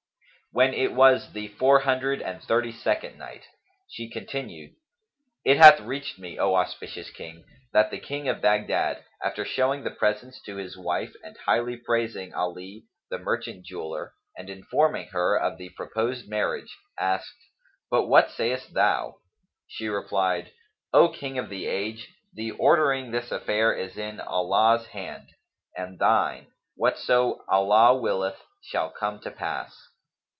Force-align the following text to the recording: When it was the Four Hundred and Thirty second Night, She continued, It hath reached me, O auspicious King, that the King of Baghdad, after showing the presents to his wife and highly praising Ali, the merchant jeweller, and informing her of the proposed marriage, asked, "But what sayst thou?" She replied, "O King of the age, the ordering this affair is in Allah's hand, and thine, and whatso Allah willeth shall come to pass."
When 0.53 0.73
it 0.73 0.91
was 0.91 1.31
the 1.31 1.47
Four 1.47 1.79
Hundred 1.79 2.21
and 2.21 2.43
Thirty 2.43 2.73
second 2.73 3.17
Night, 3.17 3.43
She 3.87 4.09
continued, 4.09 4.73
It 5.45 5.55
hath 5.55 5.79
reached 5.79 6.19
me, 6.19 6.37
O 6.39 6.55
auspicious 6.55 7.09
King, 7.09 7.45
that 7.71 7.89
the 7.89 8.01
King 8.01 8.27
of 8.27 8.41
Baghdad, 8.41 9.01
after 9.23 9.45
showing 9.45 9.85
the 9.85 9.91
presents 9.91 10.41
to 10.41 10.57
his 10.57 10.75
wife 10.77 11.13
and 11.23 11.37
highly 11.37 11.77
praising 11.77 12.33
Ali, 12.33 12.83
the 13.09 13.17
merchant 13.17 13.65
jeweller, 13.65 14.11
and 14.37 14.49
informing 14.49 15.07
her 15.13 15.37
of 15.37 15.57
the 15.57 15.69
proposed 15.69 16.27
marriage, 16.27 16.75
asked, 16.99 17.45
"But 17.89 18.07
what 18.07 18.29
sayst 18.29 18.73
thou?" 18.73 19.19
She 19.69 19.87
replied, 19.87 20.51
"O 20.91 21.07
King 21.07 21.37
of 21.37 21.47
the 21.47 21.65
age, 21.65 22.09
the 22.33 22.51
ordering 22.51 23.11
this 23.11 23.31
affair 23.31 23.71
is 23.71 23.95
in 23.97 24.19
Allah's 24.19 24.87
hand, 24.87 25.29
and 25.77 25.97
thine, 25.97 26.39
and 26.39 26.47
whatso 26.75 27.45
Allah 27.47 27.95
willeth 27.95 28.43
shall 28.61 28.89
come 28.91 29.21
to 29.21 29.31
pass." 29.31 29.87